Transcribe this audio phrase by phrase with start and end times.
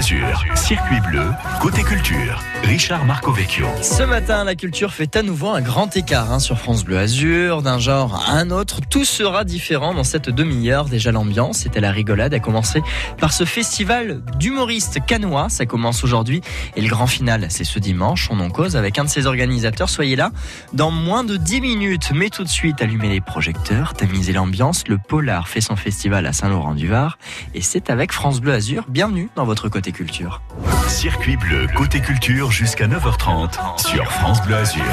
[0.00, 2.42] Circuit bleu, côté culture.
[2.64, 3.66] Richard Marcovecchio.
[3.82, 7.62] Ce matin, la culture fait à nouveau un grand écart hein, sur France Bleu Azur,
[7.62, 8.80] d'un genre à un autre.
[8.88, 10.86] Tout sera différent dans cette demi-heure.
[10.86, 12.82] Déjà, l'ambiance c'était la rigolade, a commencé
[13.18, 15.48] par ce festival d'humoristes canois.
[15.48, 16.40] Ça commence aujourd'hui
[16.74, 18.28] et le grand final, c'est ce dimanche.
[18.32, 19.90] On en cause avec un de ses organisateurs.
[19.90, 20.32] Soyez là
[20.72, 22.10] dans moins de 10 minutes.
[22.14, 24.88] Mais tout de suite, allumez les projecteurs, tamisez l'ambiance.
[24.88, 27.18] Le Polar fait son festival à Saint-Laurent-du-Var
[27.54, 28.86] et c'est avec France Bleu Azur.
[28.88, 30.42] Bienvenue dans votre côté culture.
[30.88, 34.84] Circuit bleu, côté culture jusqu'à 9h30 sur France Bleu Azur.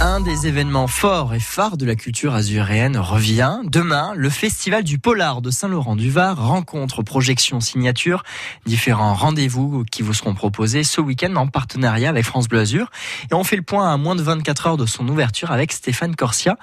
[0.00, 3.60] Un des événements forts et phares de la culture azuréenne revient.
[3.64, 8.22] Demain, le festival du Polar de Saint-Laurent-du-Var rencontre, projection, signature,
[8.66, 12.90] différents rendez-vous qui vous seront proposés ce week-end en partenariat avec France Bleu Azur.
[13.30, 16.16] Et on fait le point à moins de 24 heures de son ouverture avec Stéphane
[16.16, 16.56] Corsia.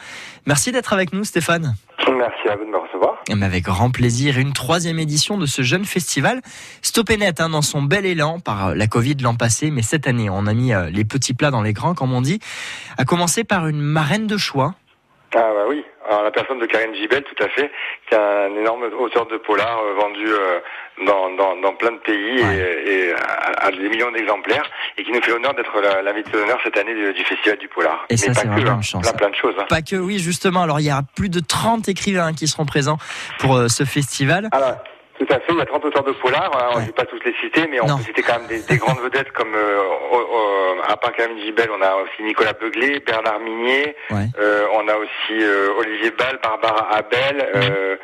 [0.45, 1.75] Merci d'être avec nous, Stéphane.
[2.17, 3.15] Merci à vous de me recevoir.
[3.29, 6.41] Mais avec grand plaisir, une troisième édition de ce jeune festival.
[6.81, 10.29] Stoppé net hein, dans son bel élan par la Covid l'an passé, mais cette année,
[10.29, 12.39] on a mis euh, les petits plats dans les grands, comme on dit.
[12.97, 14.75] A commencer par une marraine de choix.
[15.37, 17.69] Ah bah oui, alors la personne de Karine Gibel, tout à fait,
[18.07, 20.59] qui est un énorme auteur de polar euh, vendu euh,
[21.05, 23.13] dans, dans, dans, plein de pays et, et
[23.57, 27.13] à, des millions d'exemplaires, et qui nous fait l'honneur d'être l'invité d'honneur cette année du,
[27.13, 28.05] du, Festival du Polar.
[28.09, 29.03] Et ça, c'est vraiment hein, une chance.
[29.03, 29.55] Plein, plein de choses.
[29.59, 29.65] Hein.
[29.69, 30.63] Pas que, oui, justement.
[30.63, 32.97] Alors, il y a plus de 30 écrivains qui seront présents
[33.37, 34.49] pour euh, ce festival.
[34.51, 34.77] Alors,
[35.19, 36.91] tout à fait, il y a 30 auteurs de polar, hein, on ne ouais.
[36.91, 37.97] pas tous les citer, mais on Non.
[37.97, 39.79] peut citer quand même des, des grandes vedettes comme, euh,
[40.13, 44.25] euh, à part Camille Gibel, on a aussi Nicolas Begley, Bernard Minier, Ouais.
[44.39, 47.95] euh, on a aussi euh, Olivier Ball, Barbara Abel, euh,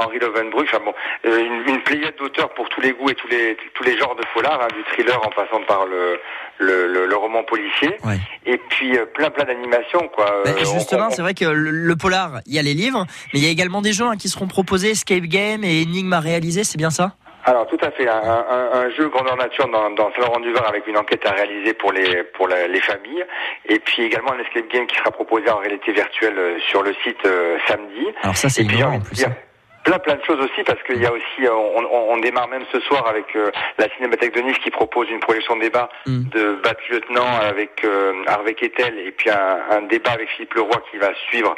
[0.00, 0.94] Henri Lovenbruch, enfin bon,
[1.26, 4.14] euh, une, une pléiade d'auteurs pour tous les goûts et tous les tous les genres
[4.14, 6.18] de polar, hein, du thriller en passant par le
[6.58, 8.18] le, le, le roman policier, Ouais.
[8.46, 10.26] et puis euh, plein plein d'animations quoi.
[10.44, 13.04] Bah, Euh, justement, on- c'est vrai que le, le polar, il y a les livres,
[13.32, 16.12] mais il y a également des jeux hein, qui seront proposés, escape game et énigmes
[16.12, 17.12] à réaliser, c'est bien ça?
[17.46, 20.96] Alors tout à fait, un, un, un jeu grandeur nature dans, dans Saint-Laurent-du-Var avec une
[20.96, 23.22] enquête à réaliser pour les pour la- les familles,
[23.68, 26.94] et puis également un escape game qui sera proposé en réalité virtuelle euh, sur le
[27.04, 28.06] site euh, samedi.
[28.22, 29.14] Alors ça, c'est innovant envie en plus.
[29.16, 29.36] dire hein.
[29.84, 32.48] Plein plein de choses aussi parce qu'il y a aussi euh, on, on, on démarre
[32.48, 36.28] même ce soir avec euh, la Cinémathèque de Nice qui propose une projection débat Mm.
[36.30, 40.82] de Bat Lieutenant avec euh, Harvey Kettel et puis un, un débat avec Philippe Leroy
[40.90, 41.54] qui va suivre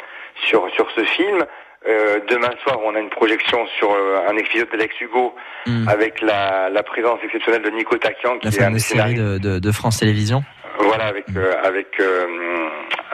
[0.47, 1.45] sur sur ce film.
[1.87, 5.33] Euh, demain soir, on a une projection sur euh, un épisode d'Alex Hugo
[5.65, 5.87] Mm.
[5.89, 9.59] avec la, la présence exceptionnelle de Nico Takian qui La est un des de, de,
[9.59, 10.43] de France Télévisions.
[10.79, 11.99] Voilà avec euh, avec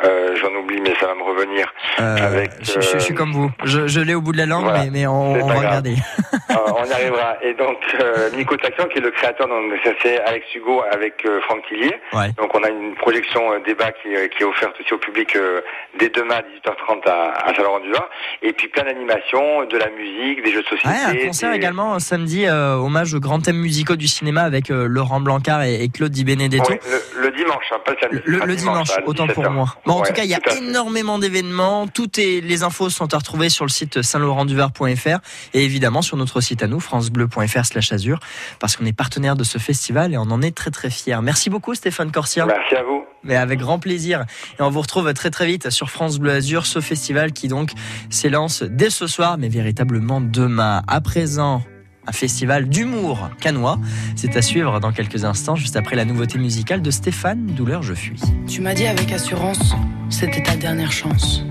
[0.03, 1.71] euh, j'en oublie mais ça va me revenir.
[1.99, 3.51] Euh, Avec, je, je- je suis euh, comme vous.
[3.63, 4.83] Je, je l'ai au bout de la langue, voilà.
[4.85, 5.57] mais, mais on, va grave.
[5.57, 5.95] regarder.
[6.49, 7.37] On y arrivera.
[7.41, 7.77] Et donc
[8.35, 9.61] Nico Takian qui est le créateur donc
[10.01, 11.95] c'est Alex Hugo avec Franck Tillier.
[12.13, 12.29] Ouais.
[12.37, 15.37] Donc on a une projection débat qui, qui est offerte aussi au public
[15.99, 18.09] dès demain à 18h30 à, à Saint-Laurent-du-Var.
[18.41, 20.87] Et puis plein d'animations, de la musique, des jeux de société.
[20.89, 25.19] Ouais, un concert des- également samedi, hommage aux grands thèmes musicaux du cinéma avec Laurent
[25.21, 26.71] Blancard et, et Claude Di Benedetto.
[26.71, 26.79] Ouais,
[27.15, 28.21] le, le dimanche, hein, pas le samedi.
[28.25, 29.49] Le, le dimanche, autant pour 17h.
[29.51, 29.65] moi.
[29.85, 31.87] Bon, en Ouais, tout cas, il y a énormément d'événements.
[31.87, 35.19] Toutes les infos sont à retrouver sur le site saint-laurent-du-var.fr
[35.53, 38.19] et évidemment sur notre site à nous, francebleu.fr slash azur,
[38.59, 41.17] parce qu'on est partenaire de ce festival et on en est très très fiers.
[41.21, 42.45] Merci beaucoup Stéphane Corsia.
[42.45, 43.03] Merci à vous.
[43.23, 44.25] Mais avec grand plaisir.
[44.59, 47.71] Et on vous retrouve très très vite sur France Bleu Azur, ce festival qui donc
[48.09, 50.81] s'élance dès ce soir, mais véritablement demain.
[50.87, 51.63] À présent,
[52.07, 53.79] un festival d'humour canois.
[54.15, 57.93] C'est à suivre dans quelques instants, juste après la nouveauté musicale de Stéphane Douleur Je
[57.93, 58.19] fuis.
[58.47, 59.73] Tu m'as dit avec assurance,
[60.09, 61.43] c'était ta dernière chance.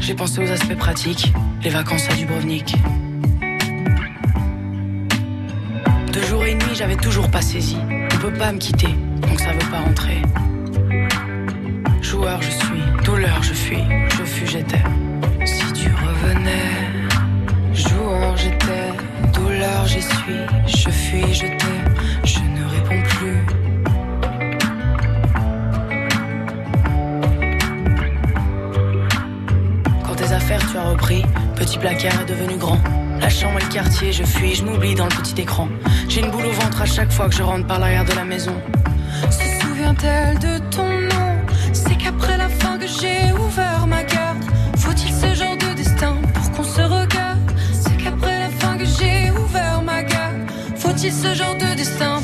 [0.00, 1.32] J'ai pensé aux aspects pratiques,
[1.62, 2.76] les vacances à Dubrovnik.
[6.12, 7.76] Deux jours et demi, j'avais toujours pas saisi.
[8.14, 10.22] On peut pas me quitter, donc ça veut pas rentrer.
[12.00, 14.82] Joueur, je suis, douleur, je fuis, je fus, j'étais.
[15.44, 16.85] Si tu revenais,
[18.16, 18.92] joueur, j'étais,
[19.32, 21.94] douleur, j'y suis, je fuis, je t'aime,
[22.24, 23.46] je ne réponds plus.
[30.04, 31.22] Quand tes affaires tu as repris,
[31.56, 32.78] petit placard est devenu grand.
[33.20, 35.68] La chambre et le quartier, je fuis, je m'oublie dans le petit écran.
[36.08, 38.24] J'ai une boule au ventre à chaque fois que je rentre par l'arrière de la
[38.24, 38.54] maison.
[39.30, 41.05] Se souvient-elle de ton
[51.08, 52.15] Ce genre de destin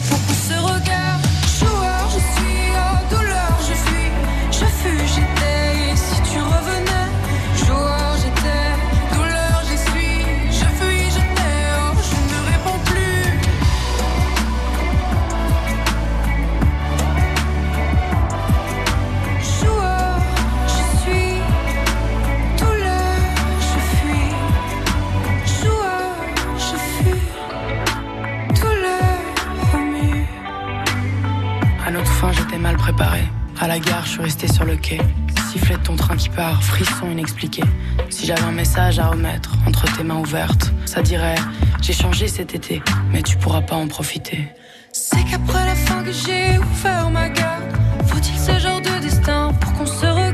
[38.10, 41.36] Si j'avais un message à remettre entre tes mains ouvertes, ça dirait
[41.80, 42.82] J'ai changé cet été,
[43.12, 44.48] mais tu pourras pas en profiter.
[44.92, 47.72] C'est qu'après la fin que j'ai ouvert ma garde,
[48.06, 50.31] faut-il ce genre de destin pour qu'on se regarde?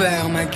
[0.00, 0.46] Ouvert ma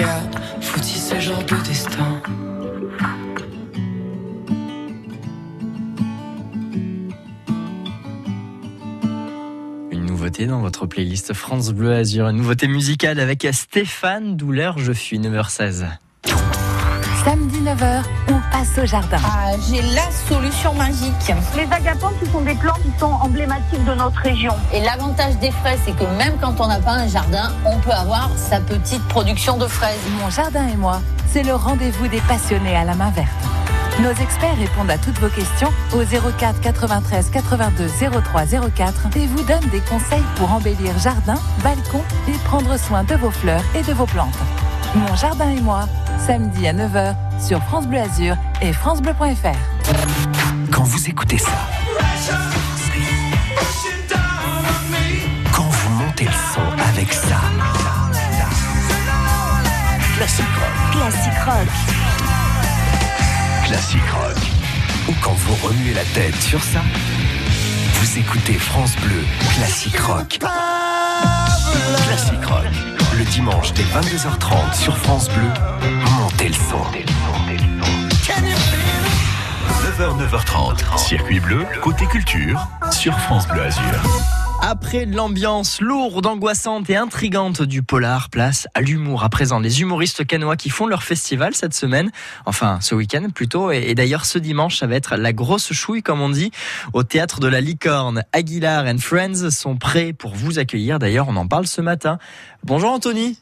[10.46, 15.88] dans votre playlist France Bleu Azur, une nouveauté musicale avec Stéphane Douleur, je suis 9h16.
[17.24, 19.16] Samedi 9h, on passe au jardin.
[19.24, 21.14] Ah, j'ai la solution magique.
[21.56, 24.52] Les agapantes, ce sont des plantes qui sont emblématiques de notre région.
[24.74, 27.92] Et l'avantage des fraises, c'est que même quand on n'a pas un jardin, on peut
[27.92, 29.98] avoir sa petite production de fraises.
[30.20, 31.00] Mon jardin et moi,
[31.32, 33.30] c'est le rendez-vous des passionnés à la main verte.
[34.00, 37.88] Nos experts répondent à toutes vos questions au 04 93 82
[38.22, 38.42] 03
[38.76, 43.30] 04 et vous donnent des conseils pour embellir jardin, balcon et prendre soin de vos
[43.30, 44.36] fleurs et de vos plantes.
[44.94, 45.86] Mon jardin et moi,
[46.18, 49.56] samedi à 9h sur France Bleu Azur et francebleu.fr.
[50.70, 51.50] Quand vous écoutez ça,
[55.52, 57.40] quand vous montez le son avec ça,
[60.16, 61.68] classique rock, Classique rock.
[63.66, 64.36] Classique rock.
[65.08, 66.80] ou quand vous remuez la tête sur ça,
[67.94, 69.24] vous écoutez France Bleu,
[69.56, 70.38] classique rock.
[72.06, 72.66] Classique rock,
[73.18, 75.48] le dimanche dès 22h30 sur France Bleu,
[76.18, 76.82] montez le son.
[79.98, 80.98] 9h, 9h30.
[80.98, 84.43] Circuit bleu, côté culture, sur France Bleu Azur.
[84.66, 89.22] Après l'ambiance lourde, angoissante et intrigante du polar, place à l'humour.
[89.22, 92.10] À présent, les humoristes canois qui font leur festival cette semaine,
[92.46, 96.02] enfin ce week-end plutôt, et, et d'ailleurs ce dimanche, ça va être la grosse chouille
[96.02, 96.50] comme on dit,
[96.94, 98.24] au théâtre de la Licorne.
[98.32, 100.98] Aguilar and Friends sont prêts pour vous accueillir.
[100.98, 102.16] D'ailleurs, on en parle ce matin.
[102.62, 103.38] Bonjour Anthony.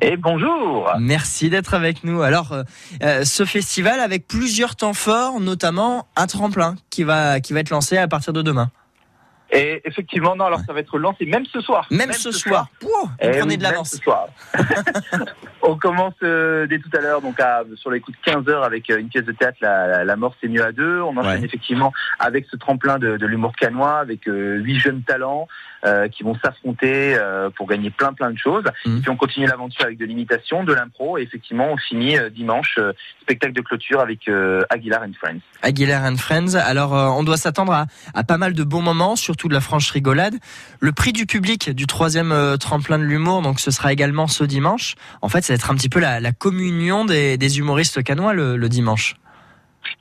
[0.00, 2.22] Et bonjour Merci d'être avec nous.
[2.22, 2.62] Alors, euh,
[3.02, 7.70] euh, ce festival avec plusieurs temps forts, notamment un tremplin qui va qui va être
[7.70, 8.70] lancé à partir de demain.
[9.52, 11.86] Et effectivement, non, alors ça va être lancé même ce soir.
[11.90, 12.68] Même, ce, soir.
[12.78, 13.90] Pouah, vous Eh prenez de l'avance.
[13.90, 14.28] ce soir.
[15.62, 18.64] On commence euh, dès tout à l'heure, donc à, sur les coups de 15 heures
[18.64, 21.00] avec euh, une pièce de théâtre, La, la, La mort c'est mieux à deux.
[21.00, 21.44] On enchaîne Ouais.
[21.44, 25.48] effectivement avec ce tremplin de, de l'humour canois, avec euh, huit jeunes talents
[26.12, 27.16] qui vont s'affronter
[27.56, 28.64] pour gagner plein plein de choses.
[28.84, 28.98] Mhm.
[28.98, 32.78] Et puis on continue l'aventure avec de l'imitation, de l'impro, et effectivement on finit dimanche
[33.22, 34.28] spectacle de clôture avec
[34.68, 35.38] Aguilar and Friends.
[35.62, 36.54] Aguilar and Friends.
[36.54, 39.90] Alors, on doit s'attendre à, à pas mal de bons moments, surtout de la franche
[39.90, 40.36] rigolade.
[40.80, 44.44] Le prix du public du troisième euh, tremplin de l'humour, donc ce sera également ce
[44.44, 44.94] dimanche.
[45.22, 49.16] En fait, ça va être un petit peu la, communion des, humoristes canois le dimanche.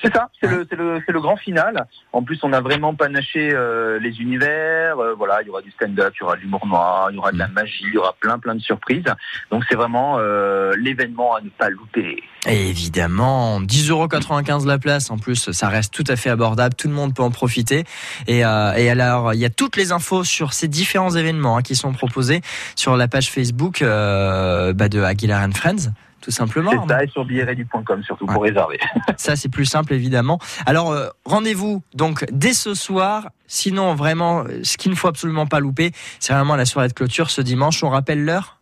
[0.02, 0.64] C'est ça, c'est Ouais.
[0.78, 1.86] le, le, grand final.
[2.14, 4.98] En plus, on a vraiment panaché euh, les univers.
[5.00, 7.18] Euh, voilà, il y aura du stand-up, il y aura de l'humour noir, il y
[7.18, 7.54] aura de la Mm.
[7.54, 9.04] magie, il y aura plein plein de surprises.
[9.52, 12.24] Donc c'est vraiment euh, l'événement à ne pas louper.
[12.48, 15.12] Et évidemment, 10,95€ la place.
[15.12, 16.76] En plus, ça reste tout à fait abordable.
[16.76, 17.84] Tout le monde peut en profiter.
[18.28, 18.44] Et, et
[18.90, 22.42] alors, il y a toutes les infos sur ces différents événements hein, qui sont proposés
[22.76, 25.92] sur la page Facebook bah, de Aguilar and Friends,
[26.30, 26.72] tout simplement.
[26.88, 28.78] C'est ça, et sur billetredu.com surtout pour réserver.
[29.18, 30.38] Ça, c'est plus simple, évidemment.
[30.68, 33.30] Alors, euh, rendez-vous donc dès ce soir.
[33.48, 36.94] Sinon, vraiment, euh, ce qu'il ne faut absolument pas louper, c'est vraiment la soirée de
[36.94, 37.84] clôture ce dimanche.
[37.84, 38.60] On rappelle l'heure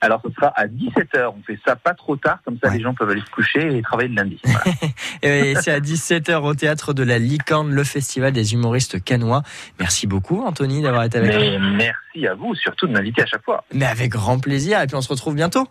[0.00, 1.34] Alors ce sera à 17h.
[1.38, 2.78] On fait ça pas trop tard, comme ça Ouais.
[2.78, 4.40] les gens peuvent aller se coucher et travailler le lundi.
[4.42, 4.64] Voilà.
[5.22, 9.42] Et c'est à 17h au théâtre de la Licorne, le festival des humoristes canois.
[9.78, 11.76] Merci beaucoup, Anthony, d'avoir été avec nous.
[11.76, 13.62] Merci à vous surtout de m'inviter à chaque fois.
[13.74, 14.80] Mais avec grand plaisir.
[14.80, 15.68] Et puis, on se retrouve bientôt.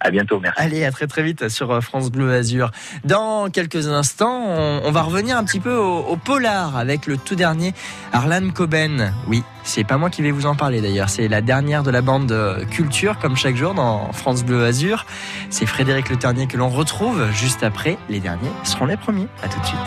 [0.00, 0.60] À bientôt, merci.
[0.60, 2.70] Allez, à très très vite sur euh, France Bleu Azur.
[3.04, 7.16] Dans quelques instants, on, on va revenir un petit peu au, au polar avec le
[7.16, 7.74] tout dernier
[8.12, 9.12] Arlan Coben.
[9.26, 11.08] Oui, c'est pas moi qui vais vous en parler d'ailleurs.
[11.08, 15.04] C'est la dernière de la bande euh, Culture, comme chaque jour dans France Bleu Azur.
[15.50, 17.98] C'est Frédéric Le Ternier que l'on retrouve juste après.
[18.08, 19.26] Les derniers seront les premiers.
[19.42, 19.78] À tout de suite.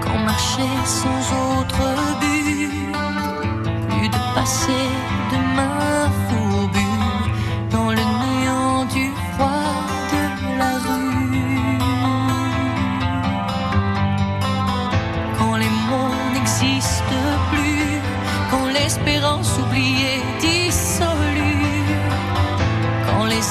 [0.00, 1.78] Quand marcher sans autre
[2.20, 2.70] but,
[3.90, 4.72] plus de passé,
[5.32, 5.56] de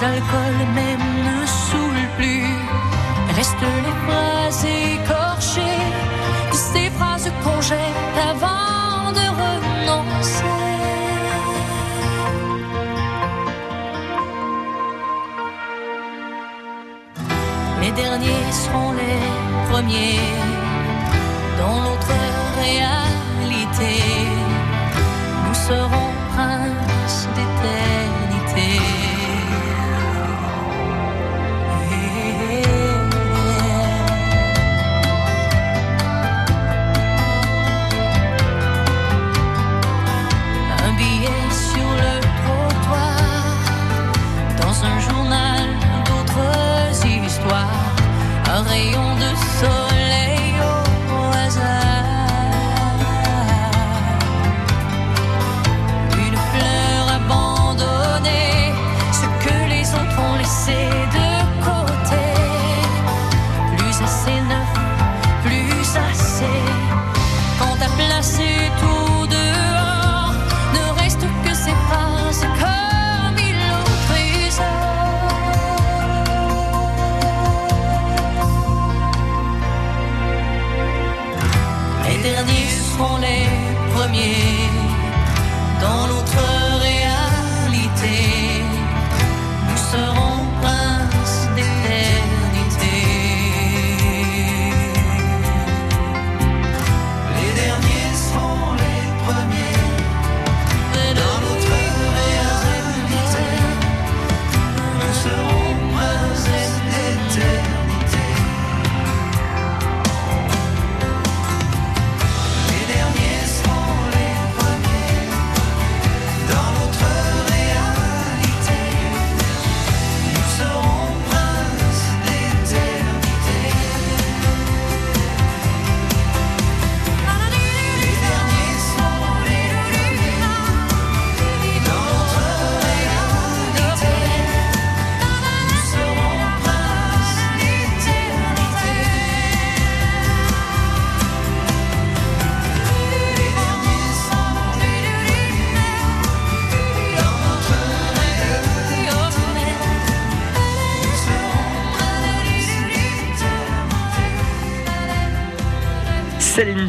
[0.05, 2.45] alcools même ne saoulent plus,
[3.37, 4.65] restent les phrases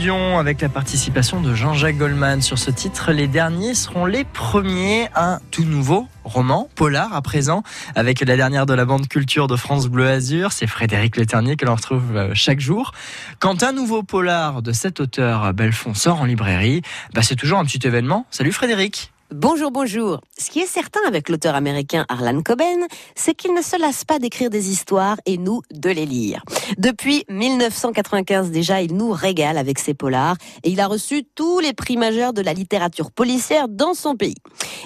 [0.09, 3.11] Avec la participation de Jean-Jacques Goldman sur ce titre.
[3.11, 5.09] Les derniers seront les premiers.
[5.17, 7.65] Un tout nouveau roman, polar à présent,
[7.97, 10.53] avec la dernière de la bande culture de France Bleu Azur.
[10.53, 12.93] C'est Frédéric Le Ternier que l'on retrouve euh, chaque jour.
[13.41, 16.83] Quand un nouveau polar de cet auteur Belfond sort en librairie,
[17.13, 18.27] bah c'est toujours un petit événement.
[18.31, 19.13] Salut Frédéric.
[19.33, 20.21] Bonjour, bonjour.
[20.39, 24.21] Ce qui est certain avec l'auteur américain Harlan Coben, c'est qu'il ne se lasse pas
[24.21, 26.45] d'écrire des histoires et nous de les lire.
[26.79, 31.73] Depuis 1995 déjà, il nous régale avec ses polars et il a reçu tous les
[31.73, 34.37] prix majeurs de la littérature policière dans son pays.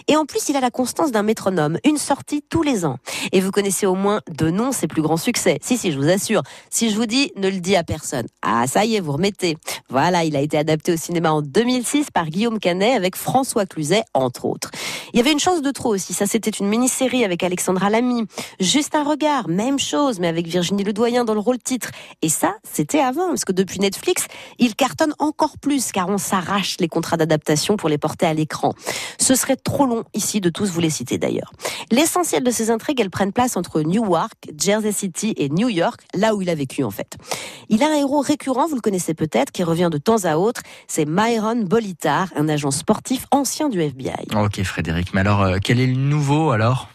[0.09, 2.97] Et en plus, il a la constance d'un métronome, une sortie tous les ans.
[3.33, 5.59] Et vous connaissez au moins deux noms ses plus grands succès.
[5.61, 6.43] Si, si, je vous assure.
[6.71, 8.27] Si je vous dis, ne le dis à personne.
[8.41, 9.59] Ah, ça y est, vous remettez.
[9.91, 14.03] Voilà, il a été adapté au cinéma en 2006 par Guillaume Canet avec François Cluzet,
[14.31, 14.71] entre autres.
[15.13, 16.15] Il y avait une chance de trop aussi.
[16.15, 18.27] Ça, c'était une mini-série avec Alexandra Lamy.
[18.61, 21.91] Juste un regard, même chose, mais avec Virginie Ledoyen dans le rôle titre.
[22.23, 24.29] Et ça, c'était avant, parce que depuis Netflix,
[24.61, 28.73] il cartonne encore plus, car on s'arrache les contrats d'adaptation pour les porter à l'écran.
[29.19, 31.53] Ce serait trop long ici de tous vous les citer d'ailleurs.
[31.91, 36.37] L'essentiel de ces intrigues, elles prennent place entre Newark, Jersey City et New York, là
[36.37, 37.17] où il a vécu en fait.
[37.69, 40.63] Il a un héros récurrent, vous le connaissez peut-être, qui revient de temps à autre,
[40.87, 44.20] c'est Myron Bolitar, un agent sportif ancien du FBI.
[44.35, 46.89] Ok Frédéric, mais alors euh, quel est le nouveau alors?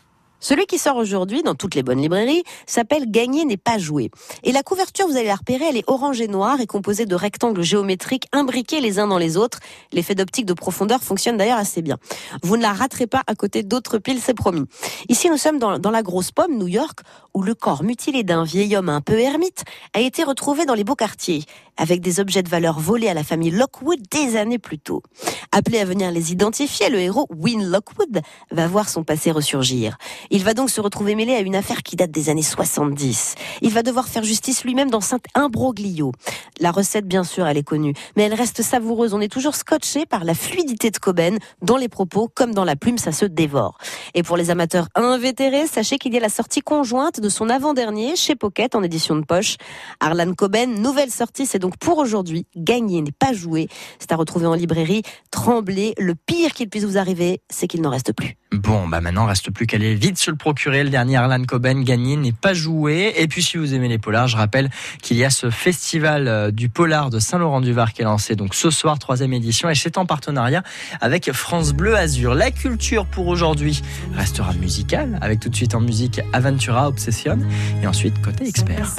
[0.45, 4.11] Celui qui sort aujourd'hui dans toutes les bonnes librairies s'appelle Gagner n'est pas joué.
[4.43, 7.15] Et la couverture, vous allez la repérer, elle est orange et noire et composée de
[7.15, 9.59] rectangles géométriques imbriqués les uns dans les autres.
[9.91, 11.97] L'effet d'optique de profondeur fonctionne d'ailleurs assez bien.
[12.43, 14.65] Vous ne la raterez pas à côté d'autres piles, c'est promis.
[15.09, 16.99] Ici, nous sommes dans, dans la grosse pomme, New York,
[17.33, 19.63] où le corps mutilé d'un vieil homme un peu ermite
[19.93, 21.43] a été retrouvé dans les beaux quartiers,
[21.77, 25.03] avec des objets de valeur volés à la famille Lockwood des années plus tôt.
[25.51, 29.97] Appelé à venir les identifier, le héros Win Lockwood va voir son passé ressurgir.
[30.29, 33.35] Il va donc se retrouver mêlé à une affaire qui date des années 70.
[33.61, 36.11] Il va devoir faire justice lui-même dans Saint Imbroglio.
[36.59, 39.13] La recette, bien sûr, elle est connue, mais elle reste savoureuse.
[39.13, 42.75] On est toujours scotché par la fluidité de Coben, dans les propos comme dans la
[42.75, 43.77] plume, ça se dévore.
[44.13, 48.15] Et pour les amateurs invétérés, sachez qu'il y a la sortie conjointe de son avant-dernier
[48.15, 49.55] chez Pocket en édition de poche.
[49.99, 53.69] Arlan Coben, nouvelle sortie, c'est donc pour aujourd'hui, gagner n'est pas jouer.
[53.97, 55.01] C'est à retrouver en librairie.
[55.31, 55.95] Trembler.
[55.97, 58.37] le pire qu'il puisse vous arriver, c'est qu'il n'en reste plus.
[58.51, 60.83] Bon, bah maintenant, reste plus qu'à aller vite se le procurer.
[60.83, 63.15] Le dernier Arlan Coben, gagner n'est pas joué.
[63.17, 64.69] Et puis, si vous aimez les polars, je rappelle
[65.01, 68.99] qu'il y a ce festival euh, du polar de Saint-Laurent-du-Var qui est lancé ce soir,
[68.99, 70.61] troisième édition, et c'est en partenariat
[71.01, 72.35] avec France Bleu Azur.
[72.35, 73.81] La culture pour aujourd'hui
[74.13, 77.39] restera musicale, avec tout de suite en musique Aventura Obsession,
[77.81, 78.95] et ensuite côté expert.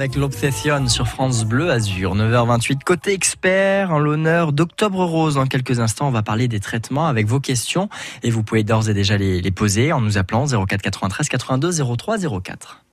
[0.00, 2.84] avec l'Obsession sur France Bleu Azur, 9h28.
[2.84, 5.36] Côté expert, en l'honneur d'Octobre Rose.
[5.36, 7.90] En quelques instants, on va parler des traitements avec vos questions
[8.22, 11.84] et vous pouvez d'ores et déjà les, les, poser en nous appelant 04 93 82
[11.96, 12.82] 03 04.